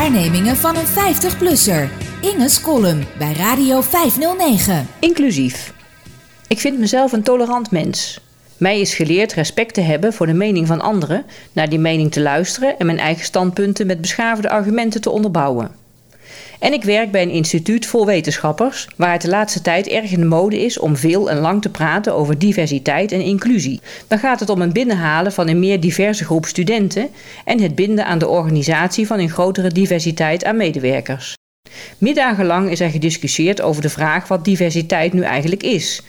waarnemingen 0.00 0.56
van 0.56 0.76
een 0.76 0.86
50-plusser. 0.86 1.88
Inge's 2.20 2.60
column 2.60 3.04
bij 3.18 3.32
Radio 3.32 3.80
509. 3.80 4.86
Inclusief. 4.98 5.74
Ik 6.48 6.58
vind 6.58 6.78
mezelf 6.78 7.12
een 7.12 7.22
tolerant 7.22 7.70
mens. 7.70 8.20
Mij 8.56 8.80
is 8.80 8.94
geleerd 8.94 9.32
respect 9.32 9.74
te 9.74 9.80
hebben 9.80 10.12
voor 10.12 10.26
de 10.26 10.32
mening 10.32 10.66
van 10.66 10.80
anderen, 10.80 11.24
naar 11.52 11.68
die 11.68 11.78
mening 11.78 12.12
te 12.12 12.20
luisteren 12.20 12.78
en 12.78 12.86
mijn 12.86 12.98
eigen 12.98 13.24
standpunten 13.24 13.86
met 13.86 14.00
beschaafde 14.00 14.50
argumenten 14.50 15.00
te 15.00 15.10
onderbouwen. 15.10 15.70
En 16.58 16.72
ik 16.72 16.84
werk 16.84 17.10
bij 17.10 17.22
een 17.22 17.30
instituut 17.30 17.86
vol 17.86 18.06
wetenschappers, 18.06 18.88
waar 18.96 19.12
het 19.12 19.22
de 19.22 19.28
laatste 19.28 19.62
tijd 19.62 19.88
erg 19.88 20.10
in 20.10 20.20
de 20.20 20.26
mode 20.26 20.64
is 20.64 20.78
om 20.78 20.96
veel 20.96 21.30
en 21.30 21.38
lang 21.38 21.62
te 21.62 21.68
praten 21.68 22.14
over 22.14 22.38
diversiteit 22.38 23.12
en 23.12 23.20
inclusie. 23.20 23.80
Dan 24.08 24.18
gaat 24.18 24.40
het 24.40 24.48
om 24.48 24.60
het 24.60 24.72
binnenhalen 24.72 25.32
van 25.32 25.48
een 25.48 25.58
meer 25.58 25.80
diverse 25.80 26.24
groep 26.24 26.46
studenten 26.46 27.08
en 27.44 27.60
het 27.60 27.74
binden 27.74 28.06
aan 28.06 28.18
de 28.18 28.28
organisatie 28.28 29.06
van 29.06 29.18
een 29.18 29.30
grotere 29.30 29.68
diversiteit 29.68 30.44
aan 30.44 30.56
medewerkers. 30.56 31.34
Middagenlang 31.98 32.70
is 32.70 32.80
er 32.80 32.90
gediscussieerd 32.90 33.60
over 33.62 33.82
de 33.82 33.88
vraag 33.88 34.28
wat 34.28 34.44
diversiteit 34.44 35.12
nu 35.12 35.22
eigenlijk 35.22 35.62
is. 35.62 36.02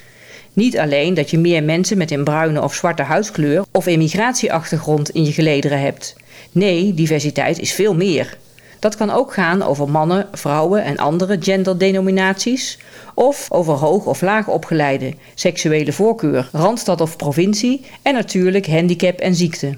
Niet 0.53 0.77
alleen 0.77 1.13
dat 1.13 1.29
je 1.29 1.38
meer 1.38 1.63
mensen 1.63 1.98
met 1.98 2.12
een 2.12 2.23
bruine 2.23 2.62
of 2.62 2.73
zwarte 2.73 3.03
huidskleur 3.03 3.63
of 3.71 3.85
emigratieachtergrond 3.85 5.09
in 5.09 5.26
je 5.26 5.31
gelederen 5.31 5.79
hebt. 5.79 6.15
Nee, 6.51 6.93
diversiteit 6.93 7.59
is 7.59 7.73
veel 7.73 7.95
meer. 7.95 8.38
Dat 8.81 8.95
kan 8.95 9.09
ook 9.09 9.34
gaan 9.34 9.63
over 9.63 9.90
mannen, 9.90 10.27
vrouwen 10.31 10.84
en 10.84 10.98
andere 10.98 11.38
genderdenominaties. 11.40 12.77
Of 13.13 13.45
over 13.49 13.73
hoog 13.73 14.05
of 14.05 14.21
laag 14.21 14.48
opgeleide, 14.48 15.13
seksuele 15.35 15.91
voorkeur, 15.91 16.49
randstad 16.52 17.02
of 17.02 17.16
provincie 17.16 17.85
en 18.02 18.13
natuurlijk 18.13 18.67
handicap 18.67 19.20
en 19.20 19.35
ziekte. 19.35 19.77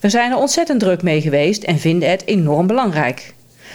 We 0.00 0.08
zijn 0.08 0.30
er 0.30 0.36
ontzettend 0.36 0.80
druk 0.80 1.02
mee 1.02 1.20
geweest 1.20 1.62
en 1.62 1.78
vinden 1.78 2.10
het 2.10 2.26
enorm 2.26 2.66
belangrijk. 2.66 3.34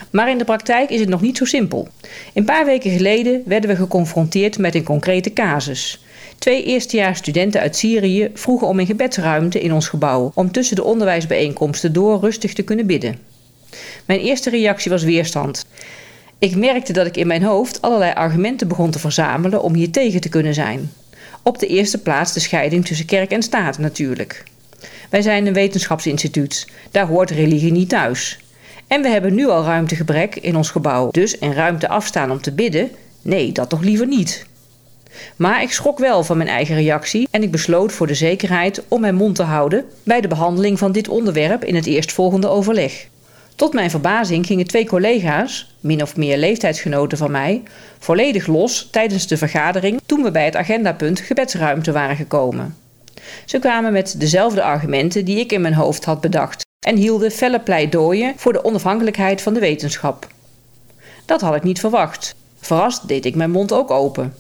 Maar 0.10 0.30
in 0.30 0.38
de 0.38 0.44
praktijk 0.44 0.90
is 0.90 1.00
het 1.00 1.10
nog 1.10 1.22
niet 1.22 1.38
zo 1.38 1.46
simpel. 1.46 1.88
Een 2.34 2.46
paar 2.46 2.66
weken 2.66 2.92
geleden 2.92 3.42
werden 3.46 3.70
we 3.70 3.76
geconfronteerd 3.76 4.58
met 4.58 4.76
een 4.76 4.84
concrete 4.84 5.34
casus. 5.34 6.06
Twee 6.38 6.64
eerstejaars 6.64 7.18
studenten 7.18 7.62
uit 7.62 7.76
Syrië 7.76 8.32
vroegen 8.34 8.68
om 8.68 8.80
een 8.80 8.86
gebedsruimte 8.86 9.62
in 9.62 9.74
ons 9.74 9.88
gebouw 9.88 10.32
om 10.36 10.52
tussen 10.52 10.76
de 10.76 10.84
onderwijsbijeenkomsten 10.84 11.94
door 11.94 12.20
rustig 12.20 12.54
te 12.54 12.64
kunnen 12.64 12.86
bidden. 12.86 13.33
Mijn 14.06 14.20
eerste 14.20 14.50
reactie 14.50 14.92
was 14.92 15.04
weerstand. 15.04 15.66
Ik 16.40 16.56
merkte 16.56 16.94
dat 16.94 17.06
ik 17.06 17.18
in 17.18 17.28
mijn 17.28 17.44
hoofd 17.44 17.82
allerlei 17.82 18.14
argumenten 18.14 18.68
begon 18.68 18.92
te 18.92 19.00
verzamelen 19.00 19.64
om 19.64 19.74
hier 19.74 19.92
tegen 19.92 20.22
te 20.22 20.30
kunnen 20.30 20.54
zijn. 20.54 20.92
Op 21.44 21.60
de 21.60 21.68
eerste 21.68 21.98
plaats 21.98 22.34
de 22.34 22.40
scheiding 22.40 22.86
tussen 22.86 23.06
kerk 23.06 23.32
en 23.32 23.44
staat 23.44 23.78
natuurlijk. 23.78 24.44
Wij 25.10 25.22
zijn 25.22 25.48
een 25.48 25.54
wetenschapsinstituut, 25.54 26.68
daar 26.92 27.08
hoort 27.08 27.32
religie 27.32 27.72
niet 27.72 27.90
thuis. 27.90 28.40
En 28.88 29.02
we 29.02 29.10
hebben 29.10 29.34
nu 29.34 29.48
al 29.48 29.64
ruimtegebrek 29.64 30.36
in 30.36 30.56
ons 30.56 30.70
gebouw, 30.70 31.12
dus 31.12 31.40
en 31.40 31.54
ruimte 31.54 31.88
afstaan 31.88 32.32
om 32.32 32.42
te 32.42 32.52
bidden? 32.52 32.92
Nee, 33.22 33.52
dat 33.52 33.70
toch 33.70 33.82
liever 33.82 34.08
niet. 34.08 34.46
Maar 35.36 35.62
ik 35.62 35.72
schrok 35.72 36.00
wel 36.00 36.24
van 36.24 36.38
mijn 36.38 36.50
eigen 36.50 36.76
reactie 36.76 37.28
en 37.32 37.44
ik 37.44 37.52
besloot 37.52 37.92
voor 37.92 38.08
de 38.08 38.14
zekerheid 38.14 38.84
om 38.88 39.02
mijn 39.02 39.16
mond 39.16 39.36
te 39.36 39.44
houden 39.44 39.86
bij 40.04 40.22
de 40.22 40.28
behandeling 40.28 40.80
van 40.80 40.92
dit 40.92 41.08
onderwerp 41.08 41.64
in 41.64 41.76
het 41.76 41.86
eerstvolgende 41.86 42.48
overleg. 42.48 43.08
Tot 43.56 43.74
mijn 43.74 43.90
verbazing 43.90 44.46
gingen 44.46 44.68
twee 44.68 44.86
collega's, 44.86 45.76
min 45.80 46.02
of 46.02 46.16
meer 46.16 46.38
leeftijdsgenoten 46.38 47.18
van 47.18 47.32
mij, 47.32 47.64
volledig 48.00 48.48
los 48.48 48.88
tijdens 48.92 49.28
de 49.28 49.38
vergadering 49.38 50.02
toen 50.06 50.24
we 50.24 50.32
bij 50.32 50.46
het 50.46 50.56
agendapunt 50.56 51.20
gebedsruimte 51.20 51.92
waren 51.92 52.16
gekomen. 52.16 52.76
Ze 53.46 53.60
kwamen 53.60 53.92
met 53.92 54.20
dezelfde 54.20 54.64
argumenten 54.64 55.26
die 55.26 55.40
ik 55.40 55.52
in 55.52 55.62
mijn 55.62 55.74
hoofd 55.74 56.06
had 56.06 56.22
bedacht 56.22 56.66
en 56.86 56.96
hielden 56.96 57.32
felle 57.32 57.60
pleidooien 57.60 58.34
voor 58.36 58.54
de 58.54 58.64
onafhankelijkheid 58.64 59.42
van 59.42 59.54
de 59.54 59.60
wetenschap. 59.60 60.28
Dat 61.26 61.42
had 61.42 61.56
ik 61.56 61.64
niet 61.64 61.80
verwacht. 61.80 62.36
Verrast 62.60 63.08
deed 63.08 63.26
ik 63.26 63.36
mijn 63.36 63.52
mond 63.52 63.74
ook 63.74 63.92
open. 63.92 64.34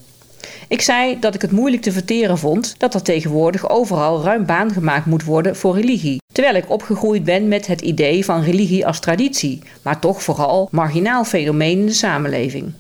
Ik 0.67 0.81
zei 0.81 1.19
dat 1.19 1.35
ik 1.35 1.41
het 1.41 1.51
moeilijk 1.51 1.81
te 1.81 1.91
verteren 1.91 2.37
vond 2.37 2.75
dat 2.77 2.93
er 2.93 3.01
tegenwoordig 3.01 3.69
overal 3.69 4.23
ruim 4.23 4.45
baan 4.45 4.71
gemaakt 4.71 5.05
moet 5.05 5.23
worden 5.23 5.55
voor 5.55 5.75
religie, 5.75 6.21
terwijl 6.33 6.55
ik 6.55 6.69
opgegroeid 6.69 7.23
ben 7.23 7.47
met 7.47 7.67
het 7.67 7.81
idee 7.81 8.25
van 8.25 8.43
religie 8.43 8.85
als 8.85 8.99
traditie, 8.99 9.61
maar 9.81 9.99
toch 9.99 10.23
vooral 10.23 10.67
marginaal 10.71 11.23
fenomeen 11.23 11.79
in 11.79 11.85
de 11.85 11.93
samenleving. 11.93 12.73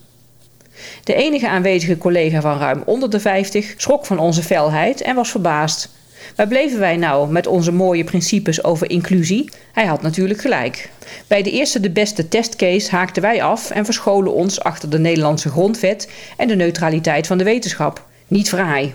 De 1.03 1.13
enige 1.13 1.47
aanwezige 1.47 1.97
collega 1.97 2.41
van 2.41 2.57
ruim 2.57 2.83
onder 2.85 3.09
de 3.09 3.19
50 3.19 3.73
schrok 3.77 4.05
van 4.05 4.19
onze 4.19 4.43
felheid 4.43 5.01
en 5.01 5.15
was 5.15 5.31
verbaasd. 5.31 5.89
Waar 6.35 6.47
bleven 6.47 6.79
wij 6.79 6.97
nou 6.97 7.31
met 7.31 7.47
onze 7.47 7.71
mooie 7.71 8.03
principes 8.03 8.63
over 8.63 8.89
inclusie? 8.89 9.49
Hij 9.73 9.85
had 9.85 10.01
natuurlijk 10.01 10.41
gelijk. 10.41 10.89
Bij 11.27 11.43
de 11.43 11.51
eerste 11.51 11.79
de 11.79 11.89
beste 11.89 12.27
testcase 12.27 12.91
haakten 12.91 13.21
wij 13.21 13.43
af 13.43 13.69
en 13.69 13.85
verscholen 13.85 14.33
ons 14.33 14.61
achter 14.61 14.89
de 14.89 14.99
Nederlandse 14.99 15.49
grondwet 15.49 16.09
en 16.37 16.47
de 16.47 16.55
neutraliteit 16.55 17.27
van 17.27 17.37
de 17.37 17.43
wetenschap. 17.43 18.05
Niet 18.27 18.49
fraai. 18.49 18.93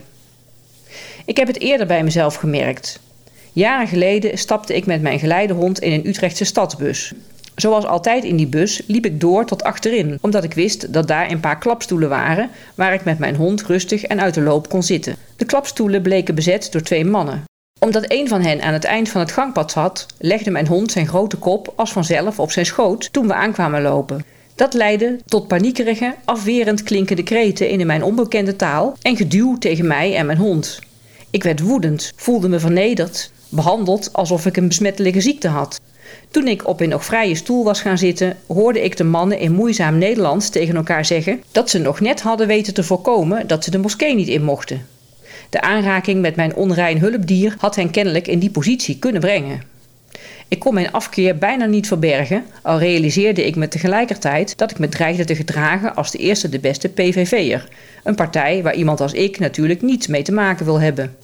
Ik 1.24 1.36
heb 1.36 1.46
het 1.46 1.60
eerder 1.60 1.86
bij 1.86 2.04
mezelf 2.04 2.34
gemerkt. 2.34 3.00
Jaren 3.52 3.88
geleden 3.88 4.38
stapte 4.38 4.76
ik 4.76 4.86
met 4.86 5.02
mijn 5.02 5.18
geleidehond 5.18 5.78
in 5.78 5.92
een 5.92 6.06
Utrechtse 6.06 6.44
stadsbus. 6.44 7.12
Zoals 7.54 7.84
altijd 7.84 8.24
in 8.24 8.36
die 8.36 8.46
bus 8.46 8.82
liep 8.86 9.04
ik 9.04 9.20
door 9.20 9.44
tot 9.44 9.62
achterin, 9.62 10.18
omdat 10.20 10.44
ik 10.44 10.54
wist 10.54 10.92
dat 10.92 11.08
daar 11.08 11.30
een 11.30 11.40
paar 11.40 11.58
klapstoelen 11.58 12.08
waren 12.08 12.50
waar 12.74 12.94
ik 12.94 13.04
met 13.04 13.18
mijn 13.18 13.36
hond 13.36 13.62
rustig 13.62 14.04
en 14.04 14.20
uit 14.20 14.34
de 14.34 14.40
loop 14.40 14.68
kon 14.68 14.82
zitten. 14.82 15.16
De 15.36 15.44
klapstoelen 15.44 16.02
bleken 16.02 16.34
bezet 16.34 16.72
door 16.72 16.82
twee 16.82 17.04
mannen. 17.04 17.44
Omdat 17.80 18.04
een 18.08 18.28
van 18.28 18.42
hen 18.42 18.62
aan 18.62 18.72
het 18.72 18.84
eind 18.84 19.08
van 19.08 19.20
het 19.20 19.32
gangpad 19.32 19.70
zat, 19.70 20.06
legde 20.18 20.50
mijn 20.50 20.66
hond 20.66 20.92
zijn 20.92 21.06
grote 21.06 21.36
kop 21.36 21.72
als 21.76 21.92
vanzelf 21.92 22.38
op 22.38 22.50
zijn 22.50 22.66
schoot 22.66 23.12
toen 23.12 23.26
we 23.26 23.34
aankwamen 23.34 23.82
lopen. 23.82 24.24
Dat 24.54 24.74
leidde 24.74 25.18
tot 25.26 25.48
paniekerige, 25.48 26.14
afwerend 26.24 26.82
klinkende 26.82 27.22
kreten 27.22 27.68
in 27.68 27.86
mijn 27.86 28.02
onbekende 28.02 28.56
taal 28.56 28.96
en 29.02 29.16
geduw 29.16 29.58
tegen 29.58 29.86
mij 29.86 30.16
en 30.16 30.26
mijn 30.26 30.38
hond. 30.38 30.78
Ik 31.30 31.42
werd 31.42 31.60
woedend, 31.60 32.12
voelde 32.16 32.48
me 32.48 32.58
vernederd, 32.58 33.30
behandeld 33.48 34.12
alsof 34.12 34.46
ik 34.46 34.56
een 34.56 34.68
besmettelijke 34.68 35.20
ziekte 35.20 35.48
had. 35.48 35.80
Toen 36.30 36.48
ik 36.48 36.68
op 36.68 36.80
een 36.80 36.88
nog 36.88 37.04
vrije 37.04 37.34
stoel 37.34 37.64
was 37.64 37.80
gaan 37.80 37.98
zitten, 37.98 38.36
hoorde 38.46 38.84
ik 38.84 38.96
de 38.96 39.04
mannen 39.04 39.38
in 39.38 39.52
moeizaam 39.52 39.98
Nederlands 39.98 40.48
tegen 40.48 40.76
elkaar 40.76 41.04
zeggen 41.04 41.42
dat 41.52 41.70
ze 41.70 41.78
nog 41.78 42.00
net 42.00 42.20
hadden 42.20 42.46
weten 42.46 42.74
te 42.74 42.82
voorkomen 42.82 43.46
dat 43.46 43.64
ze 43.64 43.70
de 43.70 43.78
moskee 43.78 44.14
niet 44.14 44.28
in 44.28 44.44
mochten. 44.44 44.86
De 45.50 45.60
aanraking 45.60 46.20
met 46.20 46.36
mijn 46.36 46.54
onrein 46.54 46.98
hulpdier 46.98 47.54
had 47.58 47.76
hen 47.76 47.90
kennelijk 47.90 48.26
in 48.26 48.38
die 48.38 48.50
positie 48.50 48.98
kunnen 48.98 49.20
brengen. 49.20 49.62
Ik 50.48 50.58
kon 50.58 50.74
mijn 50.74 50.92
afkeer 50.92 51.38
bijna 51.38 51.64
niet 51.64 51.86
verbergen, 51.86 52.44
al 52.62 52.78
realiseerde 52.78 53.46
ik 53.46 53.56
me 53.56 53.68
tegelijkertijd 53.68 54.58
dat 54.58 54.70
ik 54.70 54.78
me 54.78 54.88
dreigde 54.88 55.24
te 55.24 55.34
gedragen 55.34 55.94
als 55.94 56.10
de 56.10 56.18
eerste 56.18 56.48
de 56.48 56.58
beste 56.58 56.88
PVV'er, 56.88 57.68
een 58.04 58.14
partij 58.14 58.62
waar 58.62 58.74
iemand 58.74 59.00
als 59.00 59.12
ik 59.12 59.38
natuurlijk 59.38 59.82
niets 59.82 60.06
mee 60.06 60.22
te 60.22 60.32
maken 60.32 60.64
wil 60.64 60.80
hebben. 60.80 61.16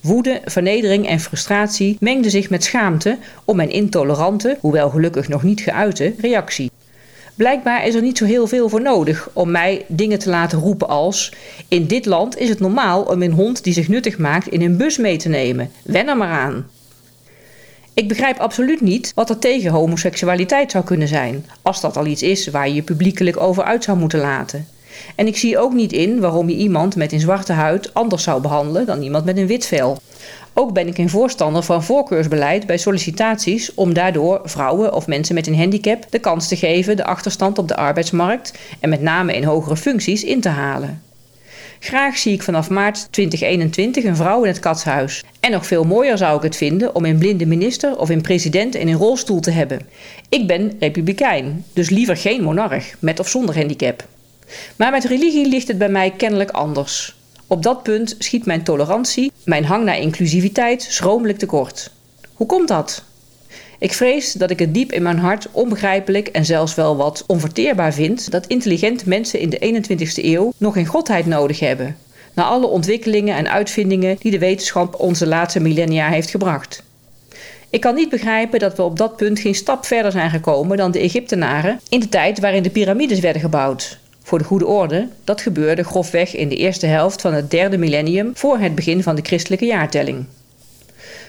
Woede, 0.00 0.40
vernedering 0.44 1.08
en 1.08 1.20
frustratie 1.20 1.96
mengden 2.00 2.30
zich 2.30 2.50
met 2.50 2.64
schaamte 2.64 3.18
om 3.44 3.56
mijn 3.56 3.70
intolerante, 3.70 4.56
hoewel 4.60 4.90
gelukkig 4.90 5.28
nog 5.28 5.42
niet 5.42 5.60
geuite, 5.60 6.14
reactie. 6.18 6.70
Blijkbaar 7.34 7.86
is 7.86 7.94
er 7.94 8.02
niet 8.02 8.18
zo 8.18 8.24
heel 8.24 8.46
veel 8.46 8.68
voor 8.68 8.82
nodig 8.82 9.30
om 9.32 9.50
mij 9.50 9.84
dingen 9.88 10.18
te 10.18 10.28
laten 10.28 10.58
roepen 10.58 10.88
als: 10.88 11.32
In 11.68 11.86
dit 11.86 12.06
land 12.06 12.38
is 12.38 12.48
het 12.48 12.60
normaal 12.60 13.02
om 13.02 13.22
een 13.22 13.32
hond 13.32 13.64
die 13.64 13.72
zich 13.72 13.88
nuttig 13.88 14.18
maakt 14.18 14.48
in 14.48 14.62
een 14.62 14.76
bus 14.76 14.96
mee 14.96 15.16
te 15.16 15.28
nemen. 15.28 15.70
Wen 15.82 16.08
er 16.08 16.16
maar 16.16 16.28
aan. 16.28 16.66
Ik 17.94 18.08
begrijp 18.08 18.38
absoluut 18.38 18.80
niet 18.80 19.12
wat 19.14 19.30
er 19.30 19.38
tegen 19.38 19.70
homoseksualiteit 19.70 20.70
zou 20.70 20.84
kunnen 20.84 21.08
zijn, 21.08 21.46
als 21.62 21.80
dat 21.80 21.96
al 21.96 22.06
iets 22.06 22.22
is 22.22 22.48
waar 22.48 22.68
je 22.68 22.74
je 22.74 22.82
publiekelijk 22.82 23.40
over 23.40 23.64
uit 23.64 23.84
zou 23.84 23.98
moeten 23.98 24.20
laten. 24.20 24.66
En 25.14 25.26
ik 25.26 25.36
zie 25.36 25.58
ook 25.58 25.72
niet 25.72 25.92
in 25.92 26.20
waarom 26.20 26.48
je 26.48 26.56
iemand 26.56 26.96
met 26.96 27.12
een 27.12 27.20
zwarte 27.20 27.52
huid 27.52 27.94
anders 27.94 28.22
zou 28.22 28.40
behandelen 28.40 28.86
dan 28.86 29.02
iemand 29.02 29.24
met 29.24 29.36
een 29.36 29.46
wit 29.46 29.66
vel. 29.66 29.98
Ook 30.54 30.72
ben 30.72 30.86
ik 30.86 30.98
een 30.98 31.08
voorstander 31.08 31.62
van 31.62 31.84
voorkeursbeleid 31.84 32.66
bij 32.66 32.78
sollicitaties 32.78 33.74
om 33.74 33.92
daardoor 33.92 34.40
vrouwen 34.44 34.94
of 34.94 35.06
mensen 35.06 35.34
met 35.34 35.46
een 35.46 35.58
handicap 35.58 36.06
de 36.10 36.18
kans 36.18 36.48
te 36.48 36.56
geven 36.56 36.96
de 36.96 37.04
achterstand 37.04 37.58
op 37.58 37.68
de 37.68 37.76
arbeidsmarkt 37.76 38.58
en 38.80 38.88
met 38.88 39.00
name 39.00 39.32
in 39.32 39.44
hogere 39.44 39.76
functies 39.76 40.24
in 40.24 40.40
te 40.40 40.48
halen. 40.48 41.02
Graag 41.80 42.16
zie 42.16 42.32
ik 42.32 42.42
vanaf 42.42 42.70
maart 42.70 43.12
2021 43.12 44.04
een 44.04 44.16
vrouw 44.16 44.42
in 44.42 44.50
het 44.50 44.58
katshuis. 44.58 45.24
En 45.40 45.50
nog 45.50 45.66
veel 45.66 45.84
mooier 45.84 46.18
zou 46.18 46.36
ik 46.36 46.42
het 46.42 46.56
vinden 46.56 46.94
om 46.94 47.04
een 47.04 47.18
blinde 47.18 47.46
minister 47.46 47.98
of 47.98 48.08
een 48.08 48.20
president 48.20 48.74
in 48.74 48.88
een 48.88 48.94
rolstoel 48.94 49.40
te 49.40 49.50
hebben. 49.50 49.80
Ik 50.28 50.46
ben 50.46 50.72
republikein, 50.80 51.64
dus 51.72 51.90
liever 51.90 52.16
geen 52.16 52.42
monarch, 52.42 52.94
met 52.98 53.20
of 53.20 53.28
zonder 53.28 53.56
handicap. 53.56 54.06
Maar 54.76 54.90
met 54.90 55.04
religie 55.04 55.48
ligt 55.48 55.68
het 55.68 55.78
bij 55.78 55.88
mij 55.88 56.10
kennelijk 56.10 56.50
anders. 56.50 57.16
Op 57.46 57.62
dat 57.62 57.82
punt 57.82 58.14
schiet 58.18 58.46
mijn 58.46 58.62
tolerantie, 58.62 59.32
mijn 59.44 59.64
hang 59.64 59.84
naar 59.84 59.98
inclusiviteit, 59.98 60.82
schromelijk 60.82 61.38
tekort. 61.38 61.90
Hoe 62.34 62.46
komt 62.46 62.68
dat? 62.68 63.04
Ik 63.78 63.92
vrees 63.92 64.32
dat 64.32 64.50
ik 64.50 64.58
het 64.58 64.74
diep 64.74 64.92
in 64.92 65.02
mijn 65.02 65.18
hart 65.18 65.48
onbegrijpelijk 65.52 66.28
en 66.28 66.44
zelfs 66.44 66.74
wel 66.74 66.96
wat 66.96 67.24
onverteerbaar 67.26 67.94
vind 67.94 68.30
dat 68.30 68.46
intelligente 68.46 69.08
mensen 69.08 69.40
in 69.40 69.50
de 69.50 69.82
21ste 69.82 70.24
eeuw 70.24 70.52
nog 70.56 70.74
geen 70.74 70.86
godheid 70.86 71.26
nodig 71.26 71.60
hebben, 71.60 71.96
na 72.34 72.44
alle 72.44 72.66
ontwikkelingen 72.66 73.36
en 73.36 73.50
uitvindingen 73.50 74.16
die 74.18 74.30
de 74.30 74.38
wetenschap 74.38 75.00
onze 75.00 75.26
laatste 75.26 75.60
millennia 75.60 76.08
heeft 76.08 76.30
gebracht. 76.30 76.82
Ik 77.70 77.80
kan 77.80 77.94
niet 77.94 78.08
begrijpen 78.08 78.58
dat 78.58 78.76
we 78.76 78.82
op 78.82 78.98
dat 78.98 79.16
punt 79.16 79.38
geen 79.38 79.54
stap 79.54 79.84
verder 79.84 80.12
zijn 80.12 80.30
gekomen 80.30 80.76
dan 80.76 80.90
de 80.90 80.98
Egyptenaren 80.98 81.80
in 81.88 82.00
de 82.00 82.08
tijd 82.08 82.40
waarin 82.40 82.62
de 82.62 82.70
piramides 82.70 83.20
werden 83.20 83.42
gebouwd. 83.42 83.98
Voor 84.28 84.38
de 84.38 84.44
goede 84.44 84.66
orde, 84.66 85.08
dat 85.24 85.40
gebeurde 85.40 85.84
grofweg 85.84 86.36
in 86.36 86.48
de 86.48 86.56
eerste 86.56 86.86
helft 86.86 87.20
van 87.20 87.32
het 87.34 87.50
derde 87.50 87.78
millennium 87.78 88.30
voor 88.34 88.58
het 88.58 88.74
begin 88.74 89.02
van 89.02 89.16
de 89.16 89.22
christelijke 89.22 89.64
jaartelling. 89.64 90.24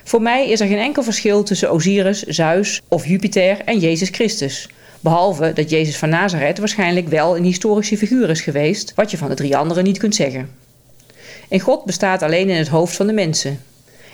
Voor 0.04 0.22
mij 0.22 0.50
is 0.50 0.60
er 0.60 0.68
geen 0.68 0.78
enkel 0.78 1.04
verschil 1.04 1.44
tussen 1.44 1.72
Osiris, 1.72 2.24
Zeus 2.24 2.82
of 2.88 3.06
Jupiter 3.06 3.62
en 3.66 3.80
Jezus 3.80 4.10
Christus. 4.10 4.70
Behalve 5.00 5.54
dat 5.54 5.70
Jezus 5.70 5.98
van 5.98 6.10
Nazareth 6.10 6.58
waarschijnlijk 6.58 7.08
wel 7.08 7.38
een 7.38 7.44
historische 7.44 7.98
figuur 7.98 8.30
is 8.30 8.42
geweest, 8.42 8.94
wat 8.96 9.12
je 9.12 9.18
van 9.18 9.30
de 9.30 9.36
drie 9.36 9.58
anderen 9.58 9.84
niet 9.84 9.98
kunt 9.98 10.16
zeggen. 10.16 10.50
En 11.50 11.60
God 11.60 11.86
bestaat 11.86 12.22
alleen 12.22 12.50
in 12.50 12.58
het 12.58 12.68
hoofd 12.68 12.96
van 12.96 13.08
de 13.08 13.14
mensen. 13.14 13.60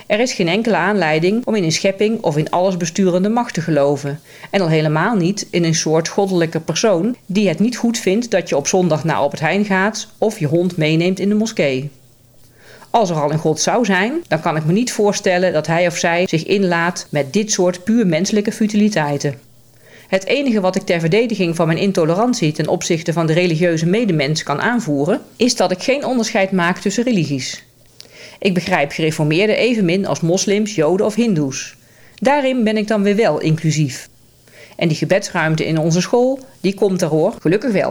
Er 0.06 0.20
is 0.20 0.32
geen 0.32 0.48
enkele 0.48 0.76
aanleiding 0.76 1.46
om 1.46 1.54
in 1.54 1.64
een 1.64 1.72
schepping 1.72 2.22
of 2.22 2.36
in 2.36 2.50
alles 2.50 2.76
besturende 2.76 3.28
macht 3.28 3.54
te 3.54 3.60
geloven. 3.60 4.20
En 4.50 4.60
al 4.60 4.68
helemaal 4.68 5.16
niet 5.16 5.46
in 5.50 5.64
een 5.64 5.74
soort 5.74 6.08
goddelijke 6.08 6.60
persoon 6.60 7.16
die 7.26 7.48
het 7.48 7.58
niet 7.58 7.76
goed 7.76 7.98
vindt 7.98 8.30
dat 8.30 8.48
je 8.48 8.56
op 8.56 8.66
zondag 8.66 9.04
naar 9.04 9.16
Albert 9.16 9.40
Heijn 9.40 9.64
gaat 9.64 10.08
of 10.18 10.38
je 10.38 10.46
hond 10.46 10.76
meeneemt 10.76 11.18
in 11.18 11.28
de 11.28 11.34
moskee. 11.34 11.90
Als 12.90 13.10
er 13.10 13.20
al 13.20 13.32
een 13.32 13.38
God 13.38 13.60
zou 13.60 13.84
zijn, 13.84 14.12
dan 14.28 14.40
kan 14.40 14.56
ik 14.56 14.64
me 14.64 14.72
niet 14.72 14.92
voorstellen 14.92 15.52
dat 15.52 15.66
hij 15.66 15.86
of 15.86 15.96
zij 15.96 16.26
zich 16.28 16.44
inlaat 16.44 17.06
met 17.10 17.32
dit 17.32 17.52
soort 17.52 17.84
puur 17.84 18.06
menselijke 18.06 18.52
futiliteiten. 18.52 19.38
Het 20.08 20.26
enige 20.26 20.60
wat 20.60 20.76
ik 20.76 20.82
ter 20.82 21.00
verdediging 21.00 21.56
van 21.56 21.66
mijn 21.66 21.78
intolerantie 21.78 22.52
ten 22.52 22.68
opzichte 22.68 23.12
van 23.12 23.26
de 23.26 23.32
religieuze 23.32 23.86
medemens 23.86 24.42
kan 24.42 24.60
aanvoeren, 24.60 25.20
is 25.36 25.56
dat 25.56 25.70
ik 25.70 25.82
geen 25.82 26.04
onderscheid 26.04 26.52
maak 26.52 26.78
tussen 26.78 27.04
religies. 27.04 27.65
Ik 28.38 28.54
begrijp 28.54 28.90
gereformeerden 28.90 29.56
evenmin 29.56 30.06
als 30.06 30.20
moslims, 30.20 30.74
joden 30.74 31.06
of 31.06 31.14
hindoes. 31.14 31.76
Daarin 32.14 32.64
ben 32.64 32.76
ik 32.76 32.88
dan 32.88 33.02
weer 33.02 33.16
wel 33.16 33.40
inclusief. 33.40 34.08
En 34.76 34.88
die 34.88 34.96
gebedsruimte 34.96 35.66
in 35.66 35.78
onze 35.78 36.00
school, 36.00 36.40
die 36.60 36.74
komt 36.74 37.02
er 37.02 37.08
hoor, 37.08 37.34
gelukkig 37.40 37.72
wel. 37.72 37.84